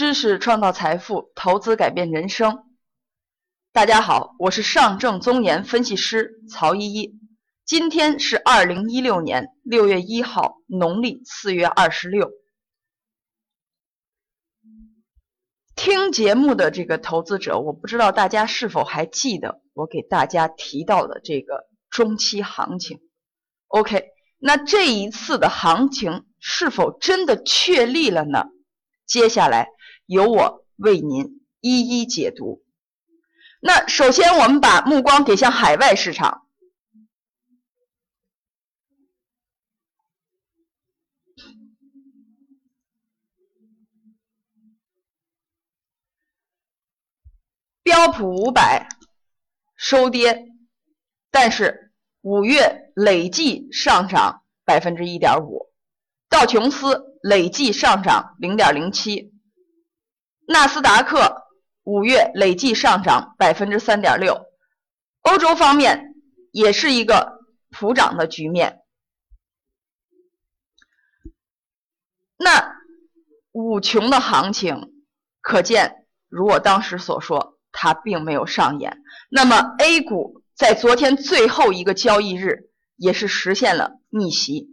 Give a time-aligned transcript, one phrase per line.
[0.00, 2.64] 知识创造财富，投资改变人生。
[3.70, 7.20] 大家好，我是上证综研分析师曹依依。
[7.66, 12.30] 今天是二零一六年六月一号，农历四月二十六。
[15.76, 23.00] 听节目的这个投资者，我不知道大家是否还记得我给大家提到的这个中期行情。
[23.66, 24.06] OK，
[24.38, 28.46] 那这一次的行情是否真的确立了呢？
[29.04, 29.68] 接下来。
[30.10, 32.64] 由我为您一一解读。
[33.60, 36.48] 那首先，我们把目光给向海外市场。
[47.84, 48.88] 标普五百
[49.76, 50.48] 收跌，
[51.30, 55.70] 但是五月累计上涨百分之一点五，
[56.28, 59.32] 道琼斯累计上涨零点零七。
[60.52, 61.46] 纳斯达克
[61.84, 64.46] 五月累计上涨百分之三点六，
[65.20, 66.16] 欧洲方面
[66.50, 67.38] 也是一个
[67.70, 68.82] 普涨的局面。
[72.36, 72.74] 那
[73.52, 74.92] 五穷的行情，
[75.40, 79.00] 可见如我当时所说，它并没有上演。
[79.28, 84.66] 那么 A 股在昨天最后一个交易日也是实现了逆袭，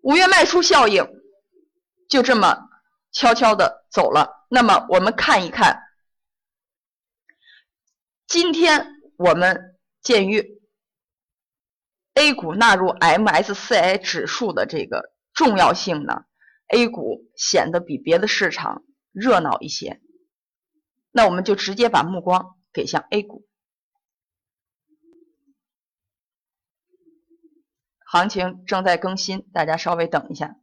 [0.00, 1.06] 五月卖出效应
[2.08, 2.68] 就这么。
[3.14, 4.46] 悄悄的走了。
[4.48, 5.82] 那么我们看一看，
[8.26, 10.60] 今天我们鉴于
[12.14, 16.24] A 股纳入 MSCI 指数的这个重要性呢
[16.68, 20.00] ，A 股显得比别的市场热闹一些。
[21.10, 23.46] 那我们就直接把目光给向 A 股，
[28.06, 30.56] 行情正在更新，大家稍微等一下。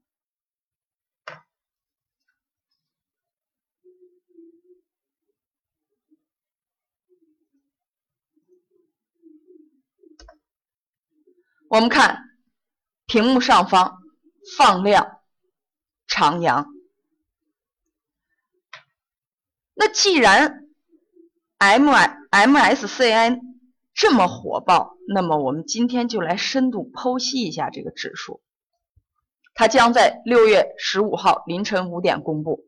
[11.69, 12.23] 我们看
[13.05, 13.99] 屏幕上方
[14.57, 15.21] 放量
[16.07, 16.67] 长阳。
[19.75, 20.65] 那既然
[21.57, 23.39] M I M S C I
[23.93, 28.41] 这么火爆，那么我们今天就来深度剖析一下这个指数。
[29.53, 32.67] 它将在六月十五号凌晨五点公布。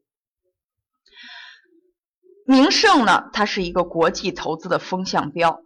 [2.45, 5.63] 名胜呢，它是一个国际投资的风向标，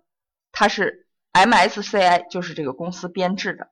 [0.55, 1.03] 它是。
[1.35, 3.67] MSCI 就是这个公司编制的，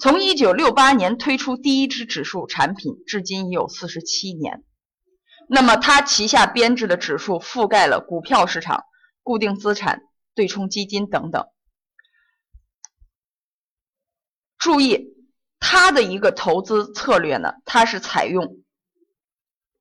[0.00, 4.64] 从一九六八年推出第一支指数产品，至今已有四十七年。
[5.48, 8.82] 那么它旗下编制的指数覆盖了股票市场、
[9.22, 10.02] 固定资产、
[10.34, 11.46] 对冲基金等等。
[14.58, 15.14] 注意，
[15.60, 18.64] 它的一个投资策略呢，它是采用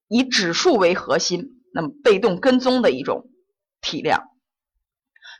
[0.08, 3.28] 以指数为核心，那么被动跟踪的一种
[3.82, 4.30] 体量。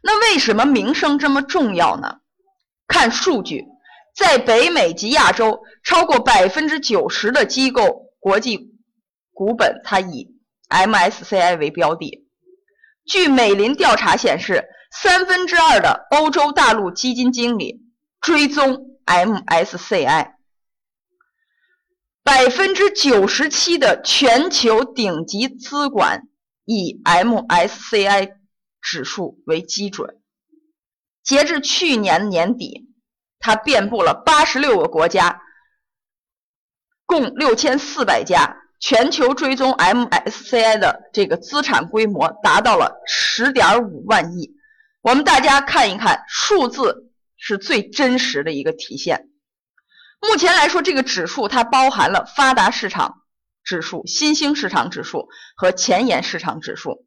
[0.06, 2.20] 那为什么名声这么重要呢？
[2.88, 3.64] 看数据，
[4.14, 8.76] 在北美及亚洲，超过百分之九十的机构国际
[9.32, 10.28] 股本，它以
[10.70, 12.28] MSCI 为标的。
[13.06, 17.82] 据美林调查显示，三分之二的欧洲大陆基金经理
[18.20, 20.34] 追踪 MSCI，
[22.24, 26.24] 百分之九十七的全球顶级资管
[26.66, 28.43] 以 MSCI。
[28.84, 30.22] 指数为基准，
[31.24, 32.94] 截至去年年底，
[33.40, 35.42] 它遍布了八十六个国家，
[37.06, 44.52] 共六千四百家，全球追踪 MSCI 的这个资产规模达到了十点五万亿。
[45.02, 49.30] 我们大家看一看，数字是最真实的一个体现。
[50.22, 53.24] 目前来说，这个指数它包含了发达市场
[53.64, 57.06] 指数、新兴市场指数和前沿市场指数。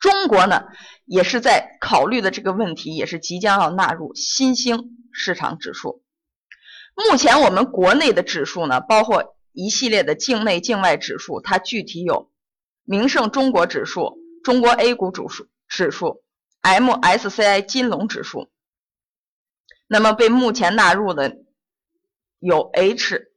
[0.00, 0.64] 中国呢，
[1.04, 6.02] 也是在考虑的这个问题，也是即将要纳入新兴市场指数。
[6.94, 12.30] 目前我们国内的指数呢，包括一系列的境内、境外指数，它具体有
[12.84, 16.22] 名胜中国指数、中国 A 股指数、指数
[16.62, 18.50] MSCI 金龙指数。
[19.86, 21.36] 那么被目前纳入的
[22.38, 23.32] 有 H、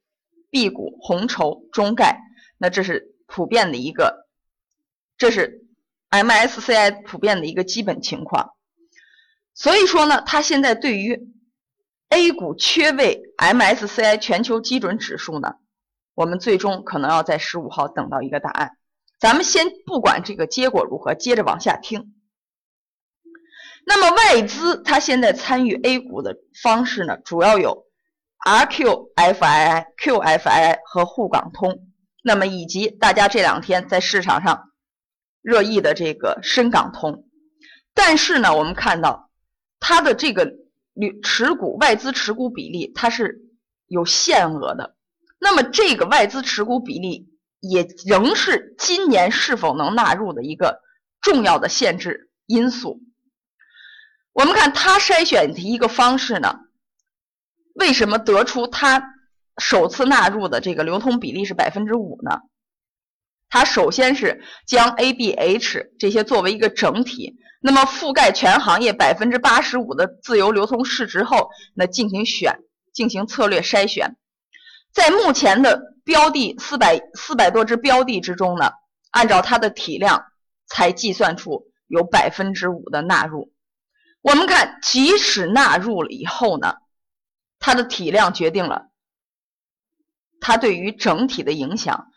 [0.49, 2.21] B 股、红筹、中概，
[2.57, 4.29] 那这是普遍的一个，
[5.17, 5.59] 这是。
[6.13, 8.51] MSCI 普遍的一个基本情况，
[9.55, 11.33] 所以说呢，它现在对于
[12.09, 15.55] A 股缺位 MSCI 全球基准指数呢，
[16.13, 18.77] 我们最终可能要在十五号等到一个答案。
[19.19, 22.13] 咱们先不管这个结果如何，接着往下听。
[23.85, 27.85] 那么外资它现在参与 A 股的方式呢，主要有
[28.45, 31.87] RQFII、QFII 和沪港通。
[32.23, 34.72] 那么以及大家这两天在市场上
[35.43, 37.29] 热议的这个深港通，
[37.93, 39.29] 但是呢，我们看到
[39.79, 40.51] 它的这个
[41.21, 43.41] 持股外资持股比例它是
[43.85, 44.95] 有限额的，
[45.39, 47.27] 那么这个外资持股比例
[47.59, 50.81] 也仍是今年是否能纳入的一个
[51.21, 53.01] 重要的限制因素。
[54.31, 56.61] 我们看它筛选的一个方式呢，
[57.75, 59.11] 为什么得出它？
[59.59, 62.39] 首次纳入的这个流通比例是百分之五呢，
[63.53, 72.61] 它首先是将 A、B、H 这些作为一个整体，那么覆盖全行业百分之八十五的自由流通市值后，那进行选
[72.93, 74.17] 进行策略筛选，
[74.91, 78.71] 在目前的标的四百四百多只标的之中呢，
[79.11, 80.25] 按照它的体量
[80.65, 83.53] 才计算出有百分之五的纳入。
[84.23, 86.77] 我们看，即使纳入了以后呢，
[87.59, 88.87] 它的体量决定了。
[90.41, 92.07] 它对于整体的影响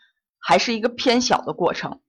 [0.47, 1.99] 还是一个偏小的过程。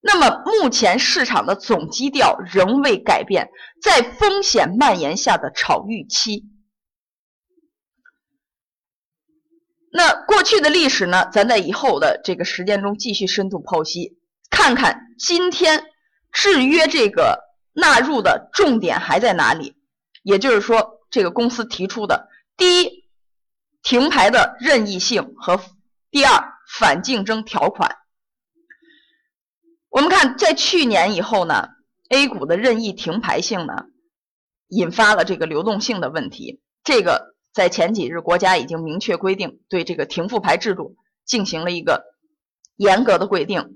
[0.00, 3.50] 那么目前市场的总基调仍未改变，
[3.80, 6.44] 在风险蔓延下的炒预期。
[9.92, 11.30] 那过去的历史呢？
[11.32, 14.18] 咱在以后的这个时间中继续深度剖析，
[14.50, 15.84] 看看今天
[16.32, 19.76] 制约这个纳入的重点还在哪里？
[20.24, 23.04] 也就是说，这个公司提出的第一。
[23.86, 25.60] 停牌的任意性和
[26.10, 27.96] 第二反竞争条款，
[29.90, 31.68] 我们看在去年以后呢
[32.08, 33.84] ，A 股的任意停牌性呢，
[34.68, 36.60] 引发了这个流动性的问题。
[36.82, 42.02] 这个在前几日国家已经明确规定，对这个停复牌制度进行了一个
[42.76, 43.74] 严格的规定。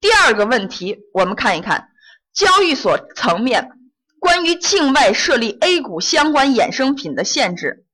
[0.00, 1.90] 第二个问题，我们看一看
[2.32, 3.70] 交易所层面
[4.18, 7.86] 关于境外设立 A 股相关衍生品的限制。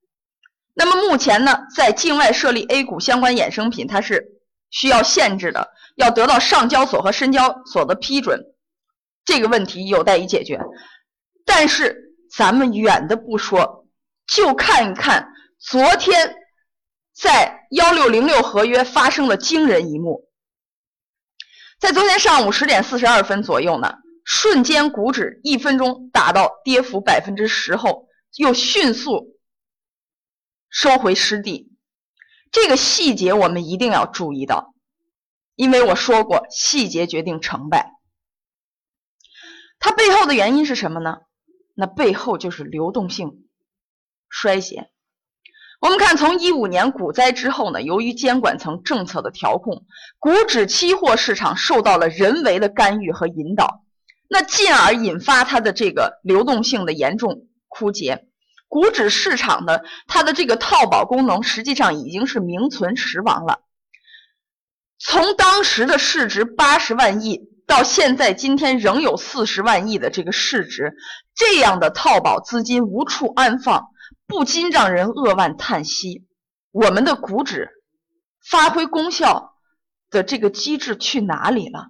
[0.73, 4.36] 那么目前呢，在境外设立 A 股相关衍生品，它是
[4.71, 8.41] 需要限制的，要得到上交所和深交所的批准，
[9.25, 10.61] 这个问题有待于解决。
[11.45, 13.87] 但是咱们远的不说，
[14.27, 16.37] 就看一看昨天
[17.15, 20.29] 在幺六零六合约发生了惊人一幕，
[21.79, 29.35] 在昨天上午十点四十二分左右呢，瞬间股指一分钟达到跌幅百分之十后，又迅速。
[30.69, 31.73] 收回失地，
[32.51, 34.75] 这个细节我们一定要注意到，
[35.55, 37.93] 因为我说过，细节决定成败。
[39.79, 41.19] 它背后的原因是什么呢？
[41.75, 43.47] 那背后就是流动性
[44.29, 44.91] 衰竭。
[45.79, 49.85] 我们看，从一五年股灾之后呢，由于监管层政策的调控，
[50.19, 53.85] 股指期货市场受到了人为的干预和引导，
[54.31, 58.27] 那进而引发它的这个流动性的严重枯竭。
[58.69, 63.61] 股指市场的它的这个套保功能实际上已经是名存实亡了。
[64.99, 70.95] 从当时的市值八十万亿到现在今天仍有四十万亿的这个市值，
[71.35, 73.89] 这样的套保资金无处安放，
[74.27, 76.27] 不禁让人扼腕叹息。
[76.71, 77.71] 我们的股指
[78.49, 79.55] 发挥功效
[80.11, 81.89] 的这个机制去哪里了？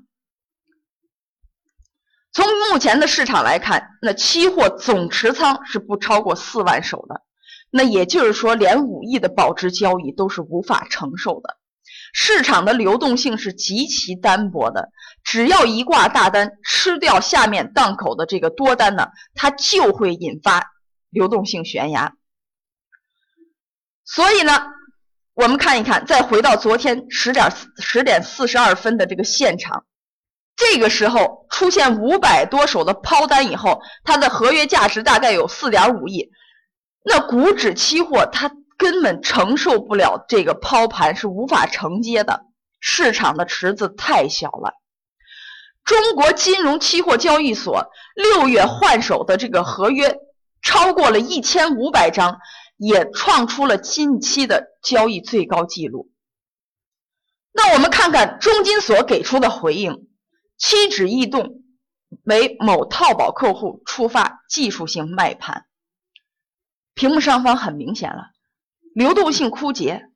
[2.36, 7.22] 从目前的市场来看，那期货总持仓是不超过四万手的，
[7.70, 11.56] 那也就是说，连五亿的保值交易都是无法承受的。
[12.12, 14.90] 市场的流动性是极其单薄的，
[15.24, 20.72] 只要一挂大单吃掉下面档口的这个多单呢，它就会引发
[21.08, 22.12] 流动性悬崖。
[24.04, 24.52] 所以呢，
[25.32, 29.86] 我们看一看，再回到昨天十点十点四十二分的这个现场。
[30.56, 36.30] 这个时候出现五百多手的抛单以后，它的合约价值大概有四点五亿。
[37.04, 42.46] 那股指期货它根本承受不了这个抛盘，是无法承接的。
[42.80, 44.72] 市场的池子太小了。
[45.84, 50.18] 中国金融期货交易所六月换手的这个合约
[50.62, 52.38] 超过了一千五百张，
[52.76, 56.10] 也创出了近期的交易最高纪录。
[57.52, 60.05] 那我们看看中金所给出的回应。
[60.58, 61.62] 七指异动
[62.22, 65.66] 为某套保客户触发技术性卖盘，
[66.94, 68.30] 屏幕上方很明显了，
[68.94, 70.08] 流动性枯竭，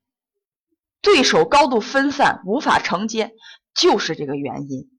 [1.02, 3.34] 对手高度分散，无法承接，
[3.74, 4.90] 就是这个原因。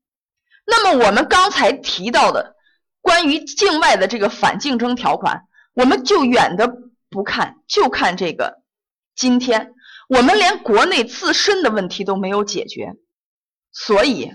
[0.66, 2.56] 那么我们刚才提到的
[3.02, 6.72] 关于境外的这个反竞争条款，我们就远的
[7.10, 8.62] 不看，就看这个，
[9.16, 9.74] 今天
[10.08, 12.94] 我们连国内自身的问题都没有解决，
[13.72, 14.32] 所以。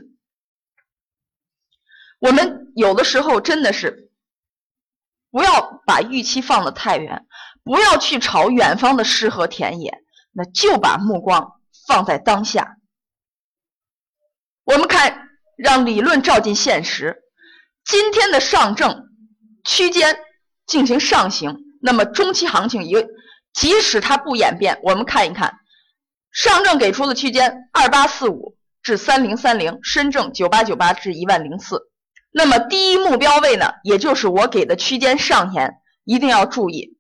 [2.19, 4.11] 我们有的时候真的是
[5.31, 7.27] 不要把预期放得太远，
[7.63, 12.77] 不要去炒远方的诗和田野，那就把目光放在当下。
[14.65, 17.23] 我们看，让理论照进现实。
[17.85, 19.05] 今天的上证
[19.65, 20.19] 区间
[20.67, 22.95] 进行上行，那么中期行情一
[23.53, 25.55] 即使它不演变，我们看一看，
[26.33, 31.91] 上证给出的区间二八四五至三零三零，深证九八九八至一万零四。
[32.37, 36.99] 那么第一目标位呢，也就是我给的区间上沿，一定要注意，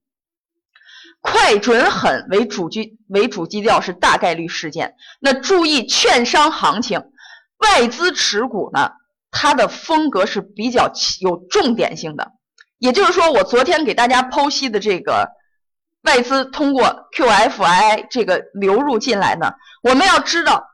[1.21, 4.95] 快准狠为主基为主基调是大概率事件。
[5.21, 7.02] 那注意券商行情。
[7.59, 8.93] 外资持股呢，
[9.31, 12.33] 它的风格是比较有重点性的，
[12.78, 15.31] 也就是说，我昨天给大家剖析的这个
[16.02, 19.52] 外资通过 QFII 这个流入进来呢，
[19.83, 20.66] 我们要知道，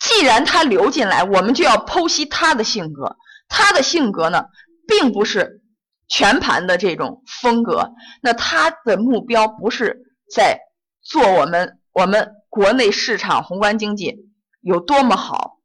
[0.00, 3.16] 既然它流进来，我们就要剖析它的性格。
[3.50, 4.46] 他的性格呢，
[4.86, 5.60] 并不是
[6.08, 7.90] 全盘的这种风格，
[8.22, 9.98] 那他的目标不是
[10.34, 10.58] 在
[11.02, 14.16] 做我们我们国内市场宏观经济
[14.62, 15.58] 有多么好。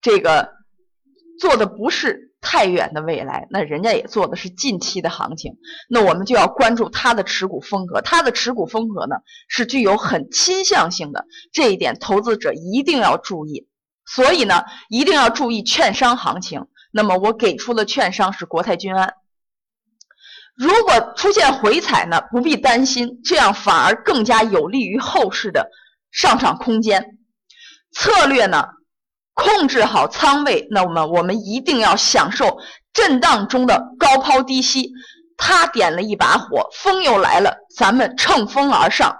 [0.00, 0.54] 这个
[1.38, 5.56] 做的不是太远的未来，那人家也做的是近期的行情，
[5.90, 9.16] 那我们就要关注他的持股风格，他的持股风格呢
[9.48, 13.68] 是具有很倾向性的，这一点投资者一定要注意。
[14.06, 16.66] 所以呢，一定要注意券商行情。
[16.90, 19.14] 那么我给出的券商是国泰君安。
[20.56, 25.70] 如果出现回踩呢，不必担心，这样反而更加有利于后市的
[26.10, 27.18] 上涨空间。
[27.92, 28.68] 策略呢？
[29.32, 32.58] 控制好仓位，那么我们一定要享受
[32.92, 34.90] 震荡中的高抛低吸。
[35.38, 39.16] 他点了一把火，风又来了，咱们乘风而上。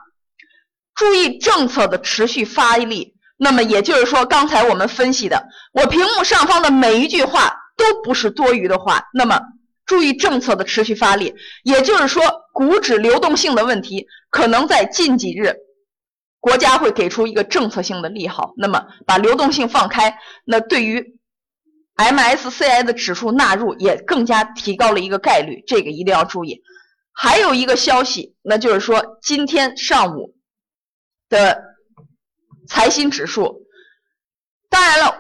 [0.95, 3.15] 注意政策的持续发力。
[3.43, 9.09] 那么也就是说，刚才我们分析的，我屏幕上方的每一句话都不是多余的话。
[9.15, 9.41] 那么
[9.87, 15.55] 注意政策的持续发力，也就是说，股指流动性的问题可能在近几日。
[16.39, 21.19] 国家会给出一个政策性的利好，那么把流动性放开，那对于
[21.97, 26.63] MSCI 的指数纳入也更加提高了一个概率，这个一定要注意。
[27.13, 30.35] 还有一个消息，那就是说今天上午
[31.29, 31.63] 的
[32.71, 33.67] 财新指数，
[34.69, 35.13] 当然了，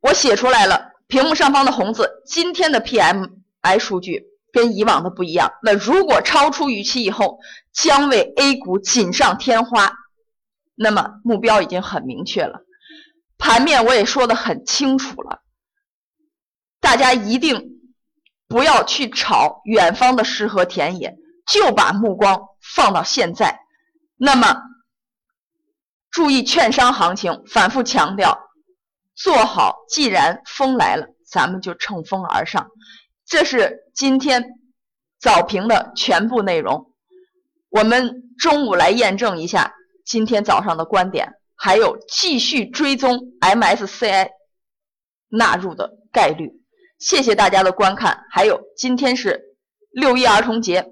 [0.00, 7.40] 我写出来了，屏幕上方的红字，今天的 PMI 数据跟以往的不一样，那如果超出预期以后，
[7.72, 9.98] 将为 A 股锦上添花。
[10.76, 12.60] 那么目标已经很明确了，
[13.36, 15.40] 盘面我也说的很清楚了，
[16.80, 17.80] 大家一定
[18.46, 21.16] 不要去炒远方的诗和田野，
[21.48, 23.58] 就把目光放到现在。
[24.16, 24.62] 那么
[26.10, 28.38] 注意券商行情，反复强调，
[29.14, 29.84] 做好。
[29.88, 32.68] 既然风来了，咱们就乘风而上。
[33.26, 34.44] 这是今天
[35.20, 36.92] 早评的全部内容。
[37.68, 39.74] 我们中午来验证一下。
[40.04, 44.28] 今天早上的观点，还有继续追踪 MSCI
[45.28, 46.52] 纳入的概率。
[47.00, 48.24] 谢谢大家的观看。
[48.30, 49.42] 还有，今天是
[49.90, 50.86] 六一儿童节，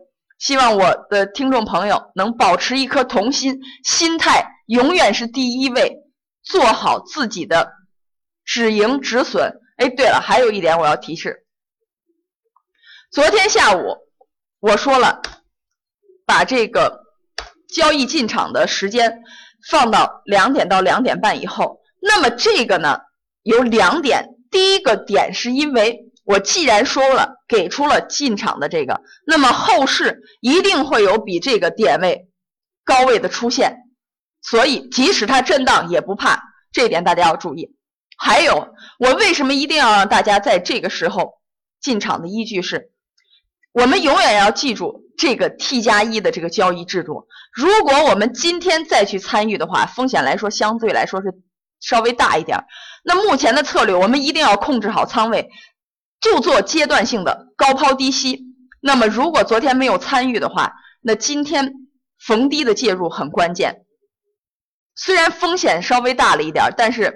[0.45, 6.03] 希望我的听众朋友能保持一颗童心，心态永远是第一位，
[6.43, 7.73] 做好自己的
[8.45, 9.59] 止盈止损。
[9.79, 11.47] 哎，对了，还有一点我要提示，
[13.11, 13.97] 昨天下午
[14.61, 15.23] 我说了，
[16.27, 17.03] 把这个。
[17.67, 19.23] 交易进场的时间
[19.69, 22.99] 放到两点到两点半以后，那么这个呢
[23.43, 32.29] 有两点，第一个点是因为我既然说了给出了进场的这个，那么后市一定会有比这个点位
[32.85, 33.77] 高位的出现，
[34.43, 37.77] 所以即使它震荡也不怕，这点大家要注意。
[38.17, 41.35] 还有我为什么一定要让大家在这个时候
[41.81, 42.91] 进场的依据是，
[43.73, 45.03] 我们永远要记住。
[45.17, 51.33] 这个 T 加一的这个交易制度，如果我们今天再去参与的话，风险来说相对来说是
[51.79, 52.59] 稍微大一点。
[53.05, 55.49] 那目前的策略，我们一定要控制好仓位，
[56.25, 58.47] 就做阶段性的高抛低吸。
[58.81, 61.75] 那么如果昨天没有参与的话，那今天
[62.19, 63.85] 逢低的介入很关键。
[64.97, 67.15] 虽然风险稍微大了一点，但是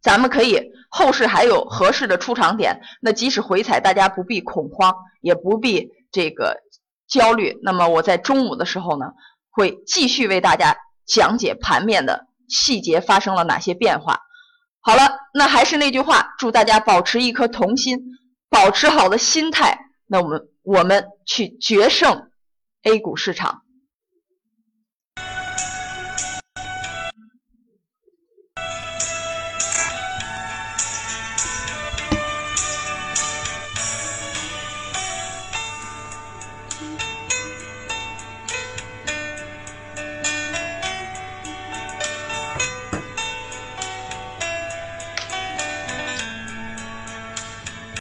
[0.00, 2.80] 咱们可以后市还有合适的出场点。
[3.02, 6.56] 那即使回踩，大家不必恐慌，也不必这个。
[7.08, 9.12] 焦虑，那么我在中午的时候呢，
[9.50, 14.20] 会继续为大家讲解盘面的细节发生了哪些变化。
[14.84, 17.98] 好了，那还是那句话，祝大家保持一颗童心，
[18.50, 22.30] 保持好的心态，那我们我们去决胜
[22.82, 23.61] A 股市场。